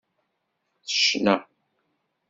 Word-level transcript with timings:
Tecna. 0.85 1.35